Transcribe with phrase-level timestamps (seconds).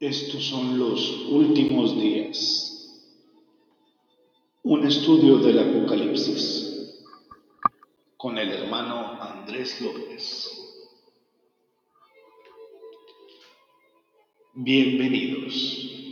[0.00, 3.00] Estos son los últimos días.
[4.62, 7.00] Un estudio del Apocalipsis
[8.18, 10.50] con el hermano Andrés López.
[14.52, 16.05] Bienvenidos.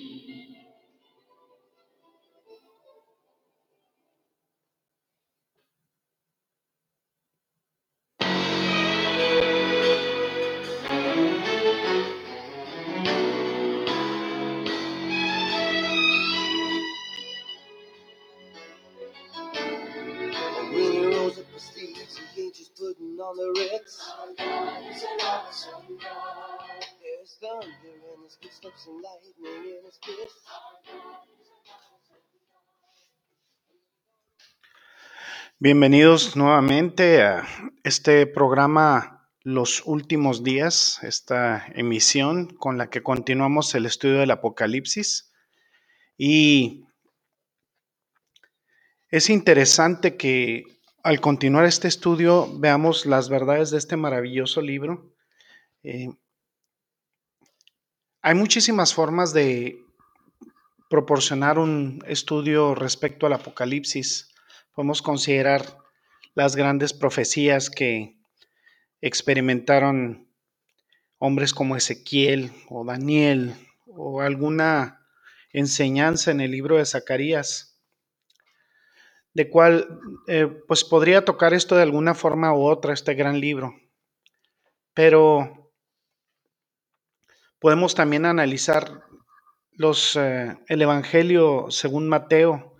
[35.58, 37.46] Bienvenidos nuevamente a
[37.84, 45.32] este programa Los Últimos Días, esta emisión con la que continuamos el estudio del Apocalipsis.
[46.16, 46.84] Y
[49.10, 50.64] es interesante que
[51.04, 55.14] al continuar este estudio veamos las verdades de este maravilloso libro.
[55.82, 56.08] Eh,
[58.22, 59.84] hay muchísimas formas de
[60.88, 64.30] proporcionar un estudio respecto al Apocalipsis.
[64.74, 65.76] Podemos considerar
[66.34, 68.16] las grandes profecías que
[69.02, 70.26] experimentaron
[71.18, 73.54] hombres como Ezequiel o Daniel
[73.86, 75.06] o alguna
[75.52, 77.73] enseñanza en el libro de Zacarías,
[79.34, 83.74] de cual eh, pues podría tocar esto de alguna forma u otra, este gran libro.
[84.94, 85.64] Pero
[87.64, 89.04] Podemos también analizar
[89.72, 92.76] los, eh, el Evangelio según Mateo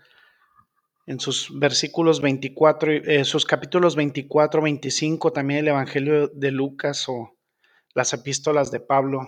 [1.06, 7.34] en sus versículos 24, eh, sus capítulos 24, 25, también el Evangelio de Lucas o
[7.94, 9.26] las epístolas de Pablo,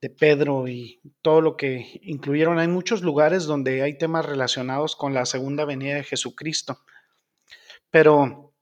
[0.00, 2.58] de Pedro y todo lo que incluyeron.
[2.58, 6.78] Hay muchos lugares donde hay temas relacionados con la segunda venida de Jesucristo.
[7.90, 8.54] Pero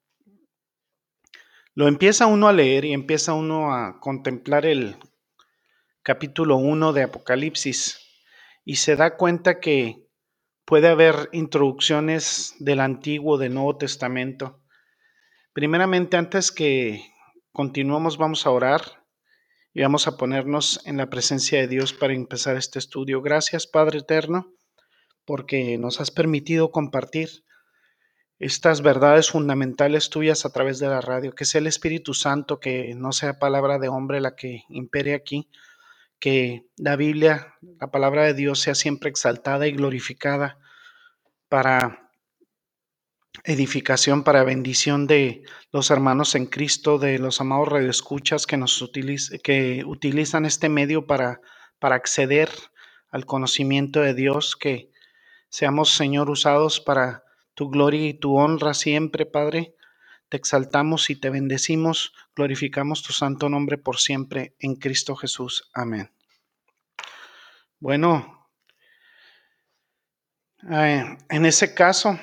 [1.75, 4.97] lo empieza uno a leer y empieza uno a contemplar el
[6.03, 8.01] capítulo 1 de Apocalipsis
[8.65, 10.09] y se da cuenta que
[10.65, 14.61] puede haber introducciones del Antiguo, del Nuevo Testamento.
[15.53, 17.03] Primeramente, antes que
[17.53, 18.98] continuemos, vamos a orar
[19.79, 23.23] y vamos a ponernos en la presencia de Dios para empezar este estudio.
[23.23, 24.53] Gracias, Padre Eterno,
[25.25, 27.45] porque nos has permitido compartir
[28.41, 32.93] estas verdades fundamentales tuyas a través de la radio, que sea el Espíritu Santo, que
[32.97, 35.49] no sea palabra de hombre la que impere aquí,
[36.19, 40.59] que la Biblia, la palabra de Dios, sea siempre exaltada y glorificada
[41.49, 42.08] para
[43.45, 48.91] edificación, para bendición de los hermanos en Cristo, de los amados radioescuchas que, nos
[49.43, 51.41] que utilizan este medio para,
[51.79, 52.51] para acceder
[53.11, 54.91] al conocimiento de Dios, que
[55.49, 59.75] seamos, Señor, usados para tu gloria y tu honra siempre, Padre.
[60.29, 65.71] Te exaltamos y te bendecimos, glorificamos tu santo nombre por siempre en Cristo Jesús.
[65.73, 66.13] Amén.
[67.81, 68.51] Bueno,
[70.71, 72.19] eh, en ese caso,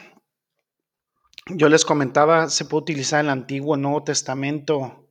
[1.48, 5.10] yo les comentaba, se puede utilizar el Antiguo Nuevo Testamento,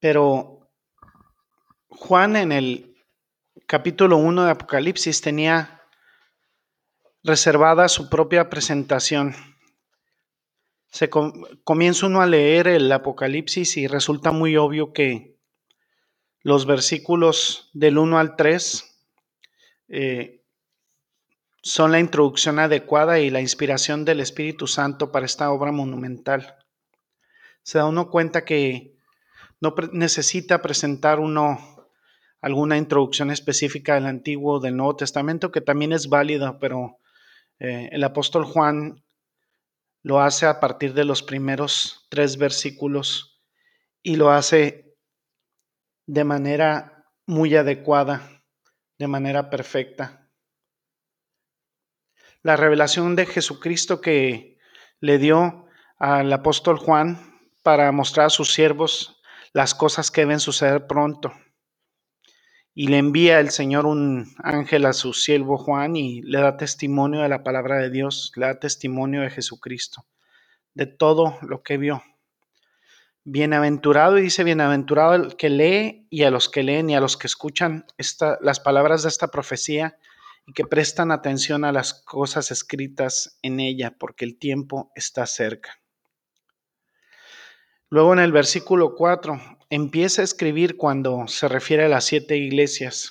[0.00, 0.70] pero
[1.88, 2.96] Juan en el
[3.66, 5.82] capítulo 1 de Apocalipsis tenía
[7.22, 9.34] reservada su propia presentación.
[10.88, 15.38] Se comienza uno a leer el Apocalipsis y resulta muy obvio que
[16.40, 19.00] los versículos del 1 al 3
[19.88, 20.41] eh,
[21.62, 26.56] son la introducción adecuada y la inspiración del Espíritu Santo para esta obra monumental.
[27.62, 28.96] Se da uno cuenta que
[29.60, 31.58] no necesita presentar uno
[32.40, 36.98] alguna introducción específica del Antiguo o del Nuevo Testamento, que también es válida, pero
[37.60, 39.04] eh, el apóstol Juan
[40.02, 43.40] lo hace a partir de los primeros tres versículos
[44.02, 44.96] y lo hace
[46.06, 48.42] de manera muy adecuada,
[48.98, 50.21] de manera perfecta.
[52.42, 54.58] La revelación de Jesucristo que
[55.00, 55.66] le dio
[55.98, 59.20] al apóstol Juan para mostrar a sus siervos
[59.52, 61.32] las cosas que deben suceder pronto
[62.74, 67.22] y le envía el Señor un ángel a su siervo Juan y le da testimonio
[67.22, 70.06] de la palabra de Dios, le da testimonio de Jesucristo,
[70.74, 72.02] de todo lo que vio.
[73.24, 77.16] Bienaventurado, y dice bienaventurado el que lee y a los que leen y a los
[77.16, 79.98] que escuchan esta, las palabras de esta profecía
[80.46, 85.80] y que prestan atención a las cosas escritas en ella, porque el tiempo está cerca.
[87.88, 93.10] Luego en el versículo 4 empieza a escribir cuando se refiere a las siete iglesias.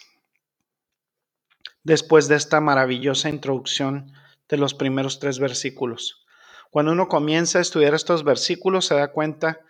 [1.83, 4.11] después de esta maravillosa introducción
[4.47, 6.25] de los primeros tres versículos.
[6.69, 9.61] Cuando uno comienza a estudiar estos versículos se da cuenta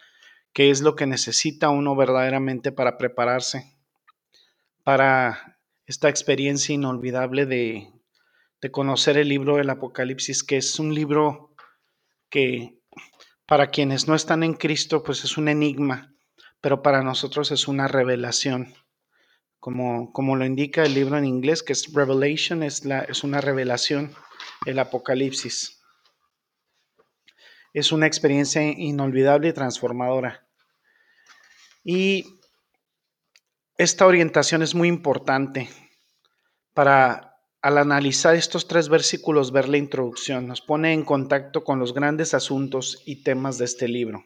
[0.52, 3.78] que es lo que necesita uno verdaderamente para prepararse
[4.84, 5.51] para
[5.92, 7.92] esta experiencia inolvidable de,
[8.62, 11.54] de conocer el libro del Apocalipsis, que es un libro
[12.30, 12.80] que
[13.46, 16.16] para quienes no están en Cristo, pues es un enigma,
[16.62, 18.74] pero para nosotros es una revelación.
[19.60, 23.42] Como, como lo indica el libro en inglés, que es Revelation, es, la, es una
[23.42, 24.14] revelación,
[24.66, 25.84] el Apocalipsis.
[27.74, 30.48] Es una experiencia inolvidable y transformadora.
[31.84, 32.40] Y
[33.78, 35.70] esta orientación es muy importante
[36.74, 40.48] para, al analizar estos tres versículos, ver la introducción.
[40.48, 44.24] Nos pone en contacto con los grandes asuntos y temas de este libro.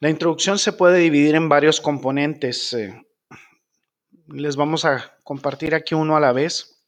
[0.00, 2.72] La introducción se puede dividir en varios componentes.
[2.74, 2.94] Eh,
[4.26, 6.84] les vamos a compartir aquí uno a la vez.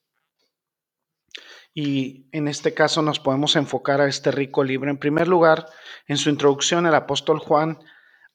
[1.72, 4.90] Y en este caso nos podemos enfocar a este rico libro.
[4.90, 5.66] En primer lugar,
[6.06, 7.78] en su introducción, el apóstol Juan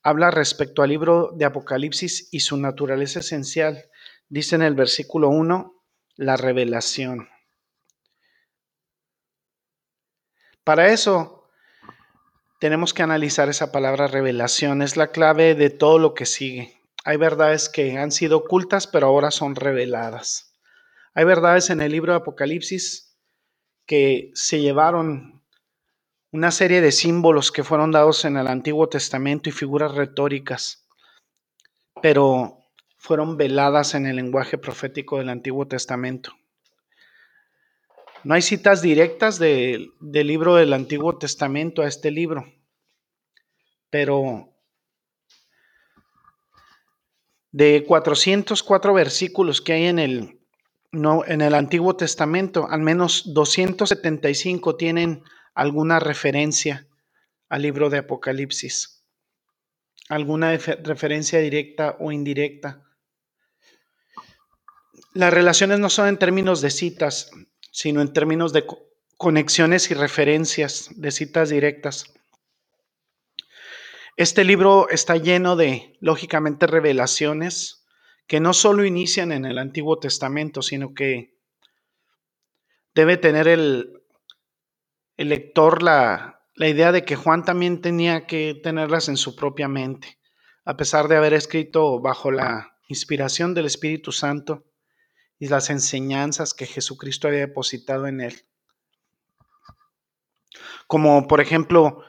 [0.03, 3.90] habla respecto al libro de Apocalipsis y su naturaleza esencial.
[4.31, 5.83] Dice en el versículo 1,
[6.15, 7.27] la revelación.
[10.63, 11.49] Para eso
[12.61, 14.81] tenemos que analizar esa palabra revelación.
[14.81, 16.81] Es la clave de todo lo que sigue.
[17.03, 20.57] Hay verdades que han sido ocultas, pero ahora son reveladas.
[21.13, 23.17] Hay verdades en el libro de Apocalipsis
[23.85, 25.43] que se llevaron
[26.31, 30.87] una serie de símbolos que fueron dados en el Antiguo Testamento y figuras retóricas,
[32.01, 32.60] pero
[33.01, 36.33] fueron veladas en el lenguaje profético del Antiguo Testamento.
[38.23, 42.45] No hay citas directas del libro del Antiguo Testamento a este libro,
[43.89, 44.53] pero
[47.51, 50.39] de 404 versículos que hay en el,
[50.91, 55.23] no, en el Antiguo Testamento, al menos 275 tienen
[55.55, 56.87] alguna referencia
[57.49, 59.03] al libro de Apocalipsis,
[60.07, 62.87] alguna referencia directa o indirecta.
[65.13, 67.31] Las relaciones no son en términos de citas,
[67.71, 68.65] sino en términos de
[69.17, 72.13] conexiones y referencias, de citas directas.
[74.17, 77.85] Este libro está lleno de, lógicamente, revelaciones
[78.27, 81.37] que no solo inician en el Antiguo Testamento, sino que
[82.93, 84.01] debe tener el
[85.21, 89.67] el lector la, la idea de que Juan también tenía que tenerlas en su propia
[89.67, 90.17] mente,
[90.65, 94.65] a pesar de haber escrito bajo la inspiración del Espíritu Santo
[95.41, 98.45] y las enseñanzas que Jesucristo había depositado en él.
[100.85, 102.03] Como por ejemplo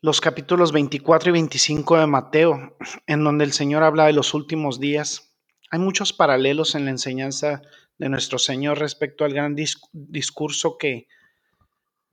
[0.00, 2.76] los capítulos 24 y 25 de Mateo,
[3.08, 5.36] en donde el Señor habla de los últimos días.
[5.72, 7.62] Hay muchos paralelos en la enseñanza
[7.98, 11.08] de nuestro Señor respecto al gran discurso que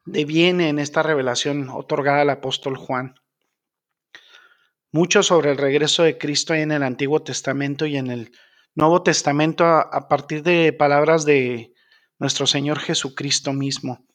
[0.03, 3.13] deviene en esta revelación otorgada al apóstol Juan.
[4.91, 8.31] Mucho sobre el regreso de Cristo hay en el Antiguo Testamento y en el
[8.75, 11.73] Nuevo Testamento a, partir de palabras de
[12.17, 14.05] nuestro Señor Jesucristo mismo.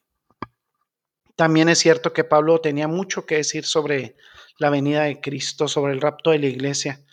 [1.36, 4.16] También es cierto que Pablo tenía mucho que decir sobre
[4.58, 7.04] la venida de Cristo, sobre el rapto de la iglesia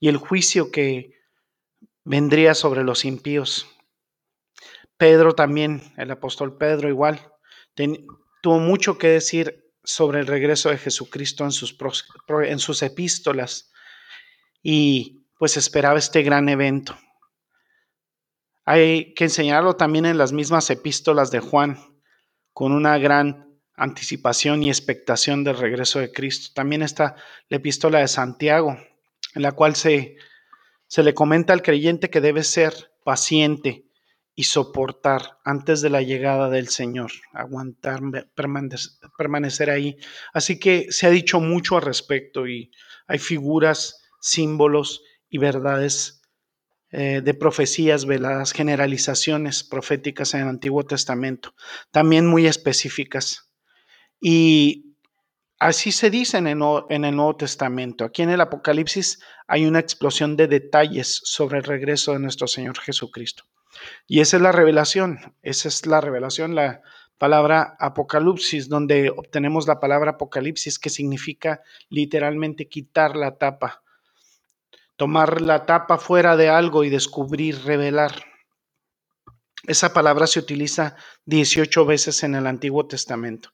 [0.00, 1.20] y el juicio que
[2.04, 3.68] vendría sobre los impíos.
[4.96, 7.32] Pedro también, el apóstol Pedro igual,
[8.42, 11.76] tuvo mucho que decir sobre el regreso de Jesucristo en sus,
[12.44, 13.72] en sus epístolas
[14.62, 16.96] y pues esperaba este gran evento.
[18.64, 21.78] Hay que enseñarlo también en las mismas epístolas de Juan,
[22.52, 26.52] con una gran anticipación y expectación del regreso de Cristo.
[26.54, 27.16] También está
[27.48, 28.78] la epístola de Santiago,
[29.34, 30.14] en la cual se,
[30.86, 33.88] se le comenta al creyente que debe ser paciente
[34.36, 38.00] y soportar antes de la llegada del Señor, aguantar,
[39.16, 39.96] permanecer, ahí.
[40.32, 42.70] Así que se ha dicho mucho al respecto y
[43.08, 46.22] hay figuras, símbolos y verdades
[46.90, 51.54] eh, de profecías veladas, generalizaciones proféticas en el Antiguo Testamento,
[51.90, 53.50] también muy específicas.
[54.20, 54.94] Y
[55.58, 56.60] así se dice en el,
[56.90, 58.04] en el Nuevo Testamento.
[58.04, 62.78] Aquí en el Apocalipsis hay una explosión de detalles sobre el regreso de nuestro Señor
[62.78, 63.44] Jesucristo.
[64.06, 66.82] Y esa es la revelación, esa es la revelación, la
[67.16, 73.82] palabra apocalipsis, donde obtenemos la palabra apocalipsis, que significa literalmente quitar la tapa,
[74.96, 78.24] tomar la tapa fuera de algo y descubrir, revelar.
[79.66, 80.96] Esa palabra se utiliza
[81.26, 83.50] 18 veces en el Antiguo Testamento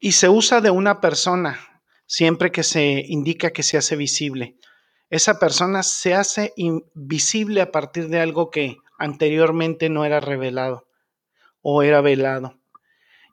[0.00, 1.58] y se usa de una persona
[2.06, 4.56] siempre que se indica que se hace visible.
[5.10, 10.88] Esa persona se hace invisible a partir de algo que anteriormente no era revelado
[11.62, 12.58] o era velado.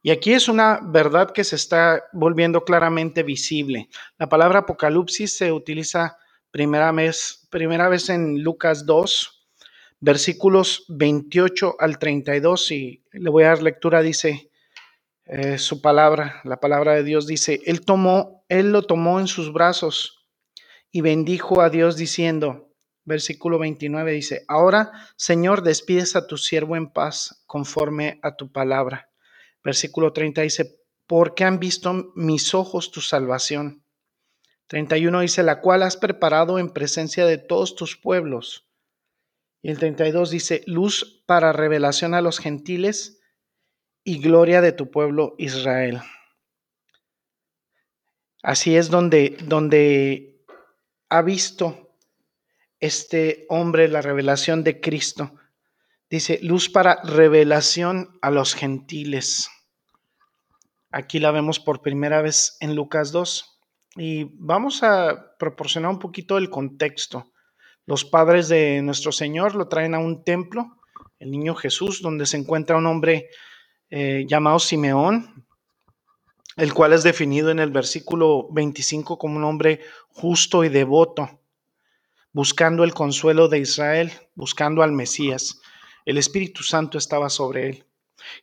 [0.03, 3.89] Y aquí es una verdad que se está volviendo claramente visible.
[4.19, 6.17] La palabra apocalipsis se utiliza
[6.55, 9.45] primera vez, primera vez en Lucas 2,
[9.99, 14.51] versículos 28 al 32, y le voy a dar lectura, dice
[15.25, 19.51] eh, su palabra, la palabra de Dios dice, él tomó, él lo tomó en sus
[19.51, 20.25] brazos
[20.93, 22.71] y bendijo a Dios diciendo,
[23.03, 29.09] versículo 29 dice, ahora Señor, despides a tu siervo en paz conforme a tu palabra.
[29.61, 33.84] Versículo 30 dice, porque han visto mis ojos tu salvación.
[34.67, 38.67] 31 dice, la cual has preparado en presencia de todos tus pueblos.
[39.61, 43.19] Y el 32 dice, luz para revelación a los gentiles
[44.03, 46.01] y gloria de tu pueblo Israel.
[48.41, 50.43] Así es donde, donde
[51.09, 51.97] ha visto
[52.79, 55.35] este hombre la revelación de Cristo.
[56.09, 59.49] Dice, luz para revelación a los gentiles.
[60.91, 63.54] Aquí la vemos por primera vez en Lucas 2
[63.95, 67.31] y vamos a proporcionar un poquito el contexto.
[67.85, 70.77] Los padres de nuestro Señor lo traen a un templo,
[71.19, 73.29] el niño Jesús, donde se encuentra un hombre
[73.89, 75.45] eh, llamado Simeón,
[76.57, 81.41] el cual es definido en el versículo 25 como un hombre justo y devoto,
[82.31, 85.61] buscando el consuelo de Israel, buscando al Mesías.
[86.05, 87.85] El Espíritu Santo estaba sobre él.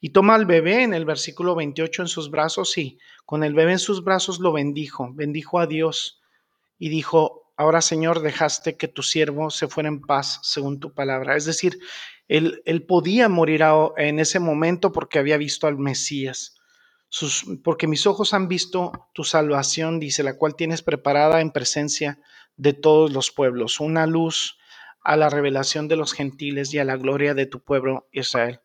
[0.01, 3.73] Y toma al bebé en el versículo 28 en sus brazos y con el bebé
[3.73, 6.21] en sus brazos lo bendijo, bendijo a Dios
[6.79, 11.37] y dijo, ahora Señor, dejaste que tu siervo se fuera en paz según tu palabra.
[11.37, 11.79] Es decir,
[12.29, 13.63] él, él podía morir
[13.97, 16.57] en ese momento porque había visto al Mesías.
[17.63, 22.19] Porque mis ojos han visto tu salvación, dice, la cual tienes preparada en presencia
[22.57, 24.57] de todos los pueblos, una luz
[25.05, 28.61] a la revelación de los gentiles y a la gloria de tu pueblo Israel.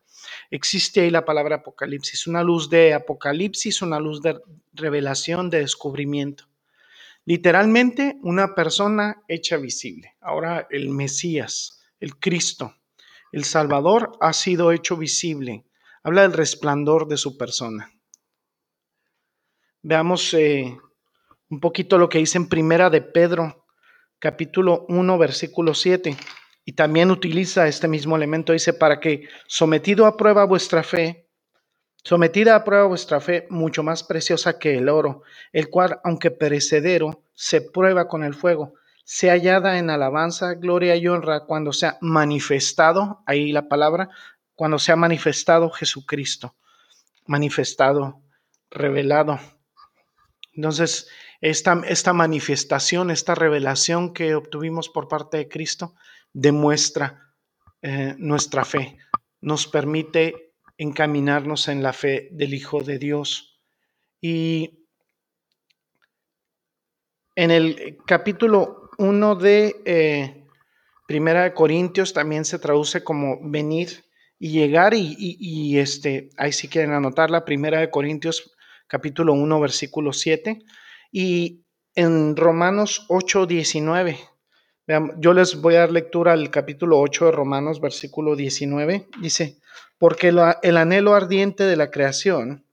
[0.50, 4.40] Existe ahí la palabra apocalipsis, una luz de apocalipsis, una luz de
[4.72, 6.44] revelación, de descubrimiento.
[7.24, 10.16] Literalmente una persona hecha visible.
[10.20, 12.74] Ahora el Mesías, el Cristo,
[13.32, 15.64] el Salvador ha sido hecho visible.
[16.02, 17.92] Habla del resplandor de su persona.
[19.82, 20.76] Veamos eh,
[21.50, 23.66] un poquito lo que dice en Primera de Pedro,
[24.18, 26.16] capítulo 1, versículo 7
[26.68, 31.26] y también utiliza este mismo elemento, dice, para que sometido a prueba vuestra fe,
[32.04, 35.22] sometida a prueba vuestra fe, mucho más preciosa que el oro,
[35.54, 41.08] el cual, aunque perecedero, se prueba con el fuego, sea hallada en alabanza, gloria y
[41.08, 44.10] honra cuando sea manifestado, ahí la palabra,
[44.54, 46.54] cuando sea manifestado Jesucristo,
[47.24, 48.20] manifestado,
[48.70, 49.40] revelado.
[50.52, 51.08] Entonces,
[51.40, 55.94] esta, esta manifestación, esta revelación que obtuvimos por parte de Cristo,
[56.32, 57.34] demuestra
[57.82, 58.98] eh, nuestra fe,
[59.40, 63.60] nos permite encaminarnos en la fe del Hijo de Dios.
[64.20, 64.86] Y
[67.36, 70.44] en el capítulo 1 de eh,
[71.06, 74.04] Primera de Corintios también se traduce como venir
[74.38, 78.54] y llegar y, este, ahí si quieren anotarla, Primera de Corintios
[78.86, 80.64] capítulo 1 versículo 7
[81.10, 84.18] y en Romanos 8, 19
[85.18, 89.06] yo les voy a dar lectura al capítulo 8 de Romanos, versículo 19.
[89.20, 89.58] Dice,
[89.98, 92.64] porque el anhelo ardiente de la creación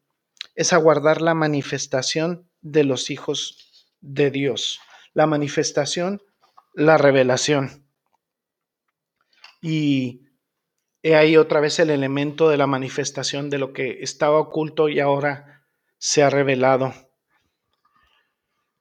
[0.56, 4.80] es aguardar la manifestación de los hijos de Dios.
[5.14, 6.22] La manifestación,
[6.74, 7.86] la revelación.
[9.62, 10.22] Y
[11.04, 15.02] he ahí otra vez el elemento de la manifestación de lo que estaba oculto y
[15.02, 15.66] ahora
[15.98, 16.94] se ha revelado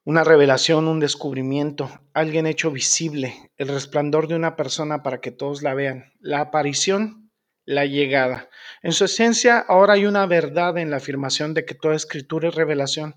[0.04, 5.62] una revelación, un descubrimiento, alguien hecho visible, el resplandor de una persona para que todos
[5.62, 7.32] la vean, la aparición,
[7.64, 8.50] la llegada.
[8.82, 12.54] En su esencia, ahora hay una verdad en la afirmación de que toda escritura es
[12.54, 13.16] revelación.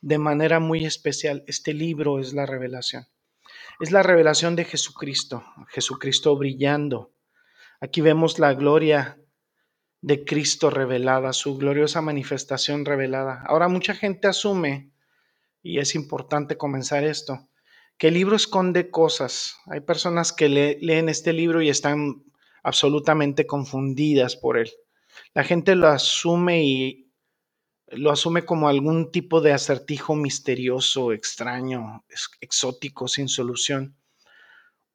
[0.00, 3.06] De manera muy especial, este libro es la revelación.
[3.78, 7.12] Es la revelación de Jesucristo, Jesucristo brillando.
[7.80, 9.18] Aquí vemos la gloria
[10.00, 13.42] de Cristo revelada, su gloriosa manifestación revelada.
[13.46, 14.93] Ahora mucha gente asume
[15.64, 17.48] y es importante comenzar esto,
[17.96, 19.56] que el libro esconde cosas.
[19.66, 22.22] Hay personas que leen este libro y están
[22.62, 24.70] absolutamente confundidas por él.
[25.32, 27.10] La gente lo asume y
[27.86, 32.04] lo asume como algún tipo de acertijo misterioso, extraño,
[32.40, 33.96] exótico, sin solución.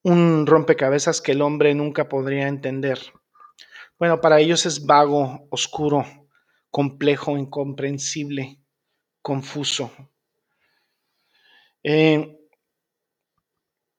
[0.04, 3.00] Un rompecabezas que el hombre nunca podría entender.
[3.98, 6.06] Bueno, para ellos es vago, oscuro,
[6.70, 8.60] complejo, incomprensible,
[9.24, 9.92] confuso.
[11.92, 12.38] Eh,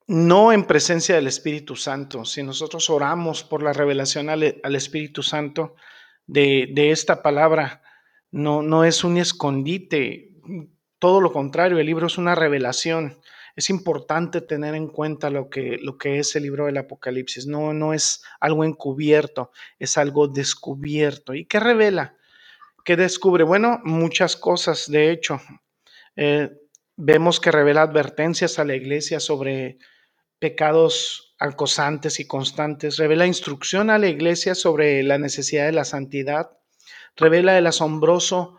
[0.06, 2.24] no en presencia del Espíritu Santo.
[2.24, 4.44] Si nosotros oramos por la revelación al,
[4.76, 5.74] Espíritu Santo
[6.24, 7.82] de, esta palabra,
[8.30, 10.36] no, no es un escondite,
[11.00, 13.18] todo lo contrario, el libro es una revelación.
[13.56, 17.48] Es importante tener en cuenta lo que, lo que es el libro del Apocalipsis.
[17.48, 21.34] No, no es algo encubierto, es algo descubierto.
[21.34, 22.14] ¿Y qué revela?
[22.84, 23.42] ¿Qué descubre?
[23.42, 25.40] Bueno, muchas cosas, de hecho.
[26.14, 26.50] Eh,
[27.02, 29.78] vemos que revela advertencias a la iglesia sobre
[30.38, 36.50] pecados acosantes y constantes, revela instrucción a la iglesia sobre la necesidad de la santidad,
[37.16, 38.58] revela el asombroso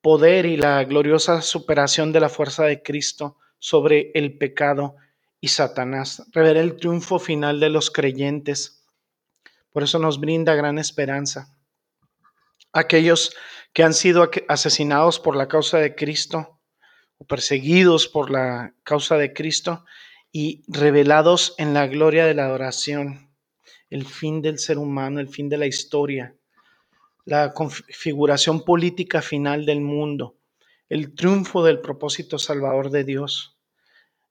[0.00, 4.94] poder y la gloriosa superación de la fuerza de Cristo sobre el pecado
[5.40, 8.84] y Satanás, revela el triunfo final de los creyentes.
[9.72, 11.56] Por eso nos brinda gran esperanza.
[12.72, 13.34] Aquellos
[13.72, 16.59] que han sido asesinados por la causa de Cristo
[17.20, 19.84] o perseguidos por la causa de Cristo
[20.32, 23.30] y revelados en la gloria de la adoración,
[23.90, 26.34] el fin del ser humano, el fin de la historia,
[27.26, 30.38] la configuración política final del mundo,
[30.88, 33.58] el triunfo del propósito salvador de Dios,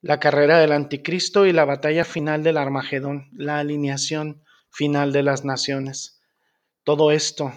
[0.01, 5.45] la carrera del anticristo y la batalla final del Armagedón, la alineación final de las
[5.45, 6.21] naciones.
[6.83, 7.53] Todo esto,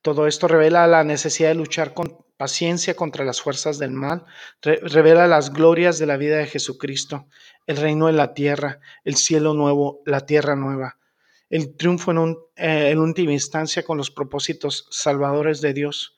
[0.00, 4.24] todo esto revela la necesidad de luchar con paciencia contra las fuerzas del mal,
[4.62, 7.26] revela las glorias de la vida de Jesucristo,
[7.66, 10.96] el reino de la tierra, el cielo nuevo, la tierra nueva,
[11.50, 16.16] el triunfo en, eh, en última instancia con los propósitos salvadores de Dios.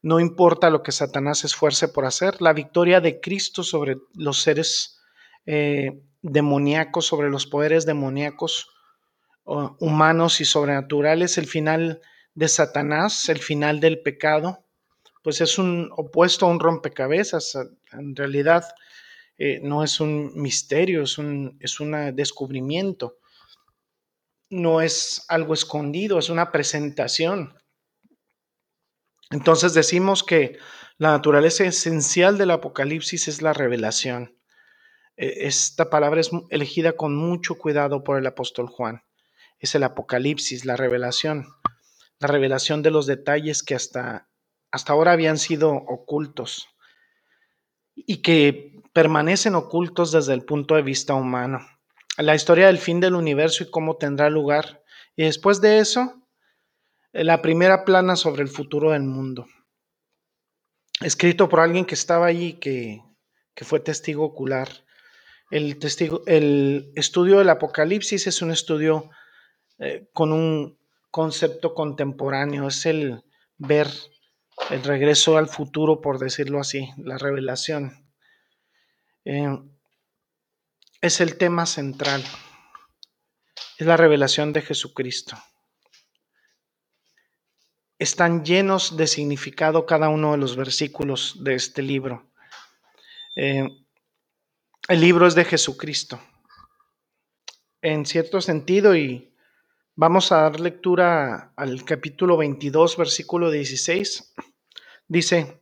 [0.00, 5.02] No importa lo que Satanás esfuerce por hacer, la victoria de Cristo sobre los seres
[5.44, 8.70] eh, demoníacos, sobre los poderes demoníacos,
[9.44, 12.00] humanos y sobrenaturales, el final
[12.32, 14.64] de Satanás, el final del pecado,
[15.22, 17.56] pues es un opuesto a un rompecabezas.
[17.92, 18.64] En realidad
[19.38, 21.78] eh, no es un misterio, es un es
[22.14, 23.18] descubrimiento.
[24.50, 27.54] No es algo escondido, es una presentación.
[29.30, 30.58] Entonces decimos que
[30.98, 34.36] la naturaleza esencial del Apocalipsis es la revelación.
[35.16, 39.02] E, esta palabra es elegida con mucho cuidado por el apóstol Juan.
[39.58, 41.46] Es el Apocalipsis, la revelación.
[42.18, 44.28] La revelación de los detalles que hasta
[44.72, 46.68] hasta ahora habían sido ocultos
[47.94, 51.60] y que permanecen ocultos desde el punto de vista humano.
[52.16, 54.82] La historia del fin del universo y cómo tendrá lugar.
[55.14, 56.26] Y después de eso,
[57.12, 59.46] la primera plana sobre el futuro del mundo.
[61.00, 63.02] Escrito por alguien que estaba allí, que,
[63.54, 64.68] que fue testigo ocular.
[65.50, 69.10] El, testigo, el estudio del Apocalipsis es un estudio
[69.78, 70.78] eh, con un
[71.10, 73.22] concepto contemporáneo, es el
[73.58, 73.88] ver
[74.70, 78.06] el regreso al futuro, por decirlo así, la revelación.
[79.24, 79.58] Eh,
[81.00, 82.22] es el tema central,
[83.78, 85.36] es la revelación de Jesucristo.
[87.98, 92.32] Están llenos de significado cada uno de los versículos de este libro.
[93.36, 93.68] Eh,
[94.88, 96.20] el libro es de Jesucristo.
[97.80, 99.34] En cierto sentido, y
[99.94, 104.34] vamos a dar lectura al capítulo 22, versículo 16.
[105.12, 105.60] Dice,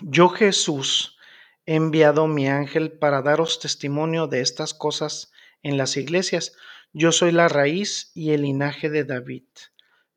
[0.00, 1.18] yo Jesús
[1.66, 5.32] he enviado mi ángel para daros testimonio de estas cosas
[5.64, 6.52] en las iglesias.
[6.92, 9.42] Yo soy la raíz y el linaje de David,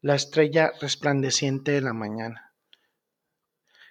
[0.01, 2.53] la estrella resplandeciente de la mañana.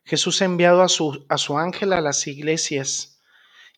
[0.04, 3.20] Jesús ha enviado a su, a su ángel a las iglesias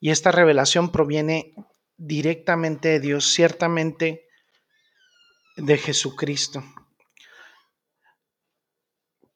[0.01, 1.55] y esta revelación proviene
[1.97, 4.29] directamente de Dios, ciertamente
[5.57, 6.63] de Jesucristo.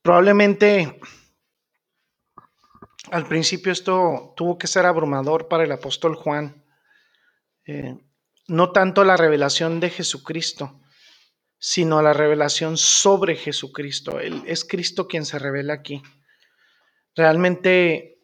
[0.03, 0.99] Probablemente
[3.11, 6.65] al principio esto tuvo que ser abrumador para el apóstol Juan.
[7.67, 7.99] Eh,
[8.49, 10.81] no tanto la revelación de Jesucristo,
[11.59, 14.21] sino la revelación sobre Jesucristo.
[14.21, 16.03] es Cristo quien se revela aquí.
[17.15, 18.23] Realmente,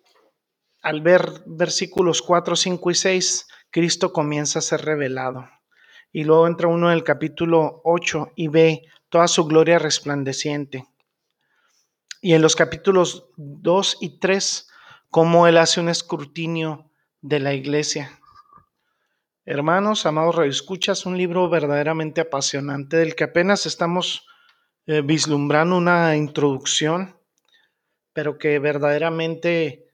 [0.83, 5.49] al ver versículos 4, 5 y 6, Cristo comienza a ser revelado.
[6.11, 10.87] Y luego entra uno en el capítulo 8 y ve toda su gloria resplandeciente
[12.21, 14.69] y en los capítulos 2 y 3,
[15.11, 18.21] cómo Él hace un escrutinio de la iglesia.
[19.45, 24.27] Hermanos, amados escuchas un libro verdaderamente apasionante del que apenas estamos
[24.87, 27.17] eh, vislumbrando una introducción,
[28.13, 29.87] pero que verdaderamente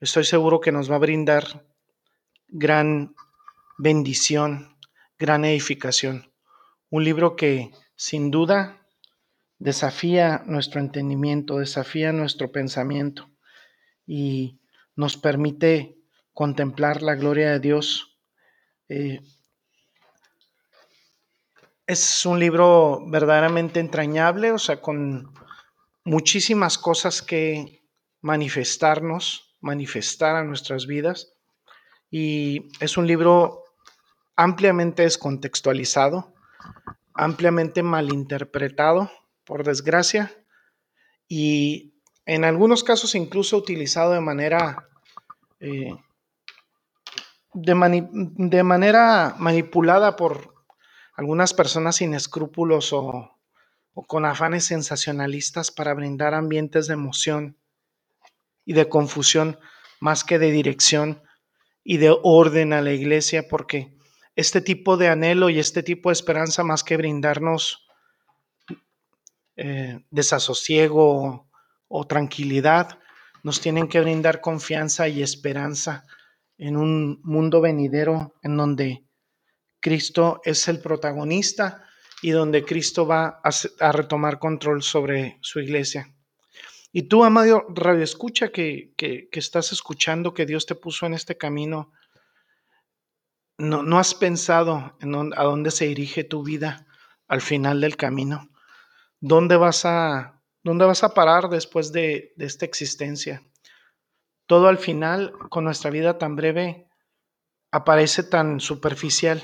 [0.00, 1.66] estoy seguro que nos va a brindar
[2.48, 3.14] gran
[3.78, 4.76] bendición,
[5.18, 6.32] gran edificación.
[6.90, 8.77] Un libro que sin duda
[9.58, 13.28] desafía nuestro entendimiento, desafía nuestro pensamiento
[14.06, 14.60] y
[14.94, 15.98] nos permite
[16.32, 18.18] contemplar la gloria de Dios.
[18.88, 19.20] Eh,
[21.86, 25.32] es un libro verdaderamente entrañable, o sea, con
[26.04, 27.82] muchísimas cosas que
[28.20, 31.32] manifestarnos, manifestar a nuestras vidas.
[32.10, 33.64] Y es un libro
[34.36, 36.34] ampliamente descontextualizado,
[37.14, 39.10] ampliamente malinterpretado,
[39.48, 40.30] por desgracia,
[41.26, 41.94] y
[42.26, 44.90] en algunos casos incluso utilizado de manera
[45.58, 45.96] eh,
[47.54, 50.54] de, manera manipulada por
[51.16, 53.38] algunas personas sin escrúpulos o
[54.06, 57.56] con afanes sensacionalistas para brindar ambientes de emoción
[58.66, 59.58] y de confusión
[59.98, 61.22] más que de dirección
[61.82, 63.96] y de orden a la iglesia, porque
[64.36, 67.87] este tipo de anhelo y este tipo de esperanza, más que brindarnos
[69.60, 71.50] eh, desasosiego
[71.88, 73.00] o tranquilidad,
[73.42, 76.04] nos tienen que brindar confianza y esperanza
[76.58, 79.04] en un mundo venidero en donde
[79.80, 81.84] Cristo es el protagonista
[82.22, 86.14] y donde Cristo va a, retomar control sobre su iglesia.
[86.92, 91.36] Y tú, amado Radio Escucha, que, que, estás escuchando que Dios te puso en este
[91.36, 91.90] camino,
[93.56, 96.86] no, no has pensado en a dónde se dirige tu vida
[97.26, 98.48] al final del camino.
[99.20, 103.42] ¿Dónde vas a, dónde vas a parar después de, de esta existencia?
[104.46, 106.88] Todo al final, con nuestra vida tan breve,
[107.70, 109.42] aparece tan superficial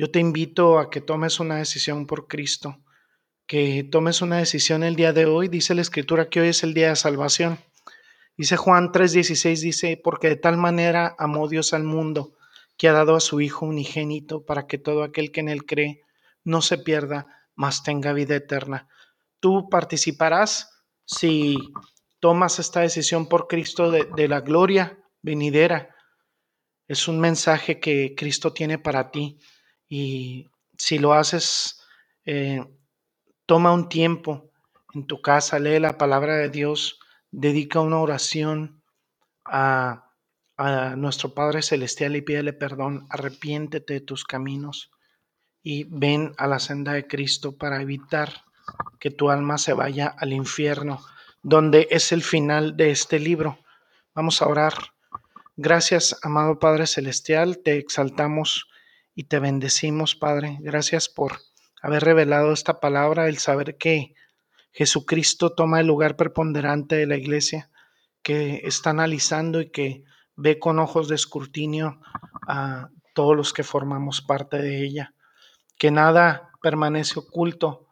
[0.00, 2.78] yo te invito a que tomes una decisión por Cristo,
[3.48, 5.48] que tomes una decisión el día de hoy.
[5.48, 7.58] Dice la Escritura que hoy es el día de salvación.
[8.36, 12.36] Dice Juan 3:16, dice, porque de tal manera amó Dios al mundo,
[12.76, 16.02] que ha dado a su Hijo unigénito, para que todo aquel que en él cree
[16.44, 17.26] no se pierda,
[17.58, 18.88] mas tenga vida eterna.
[19.40, 20.70] Tú participarás
[21.04, 21.58] si
[22.20, 25.92] tomas esta decisión por Cristo de, la gloria venidera.
[26.86, 29.40] Es un mensaje que Cristo tiene para ti.
[29.88, 31.82] Y si lo haces,
[32.24, 32.64] eh,
[33.44, 34.52] toma un tiempo
[34.94, 37.00] en tu casa, lee la palabra de Dios,
[37.32, 38.84] dedica una oración
[39.44, 40.04] a,
[40.96, 44.90] nuestro Padre Celestial y pídele perdón, arrepiéntete de tus caminos
[45.70, 48.46] y ven a la senda de Cristo para evitar
[48.98, 51.04] que tu alma se vaya al infierno,
[51.42, 53.58] donde es el final de este libro.
[54.14, 54.72] Vamos a orar.
[55.58, 58.66] Gracias, amado Padre Celestial, te exaltamos
[59.14, 60.56] y te bendecimos, Padre.
[60.60, 61.38] Gracias por
[61.82, 64.14] haber revelado esta palabra, el saber que
[64.72, 67.70] Jesucristo toma el lugar preponderante de la iglesia,
[68.22, 70.02] que está analizando y que
[70.34, 72.00] ve con ojos de escrutinio
[72.46, 75.12] a todos los que formamos parte de ella,
[75.78, 77.88] que nada permanece oculto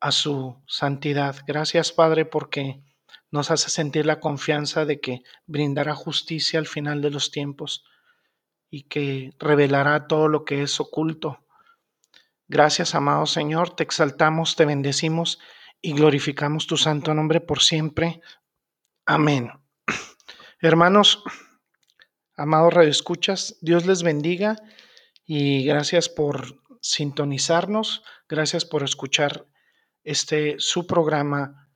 [0.00, 1.36] a su santidad.
[1.46, 2.82] Gracias, Padre, porque
[3.30, 7.84] nos hace sentir la confianza de que brindará justicia al final de los tiempos
[8.70, 11.44] y que revelará todo lo que es oculto.
[12.48, 15.40] Gracias, amado Señor, te exaltamos, te bendecimos
[15.82, 18.20] y glorificamos tu santo nombre por siempre.
[19.04, 19.50] Amén.
[20.60, 21.22] Hermanos,
[22.36, 24.56] amados radioescuchas, Dios les bendiga
[25.24, 29.46] y gracias por sintonizarnos, gracias por escuchar
[30.04, 31.68] este su programa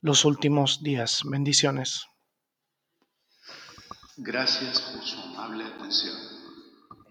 [0.00, 1.22] los últimos días.
[1.24, 2.06] Bendiciones.
[4.16, 6.16] Gracias por su amable atención.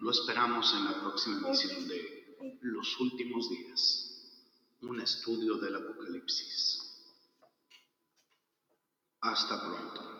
[0.00, 4.46] Lo esperamos en la próxima emisión de Los Últimos Días,
[4.82, 6.78] un estudio del Apocalipsis.
[9.20, 10.19] Hasta pronto.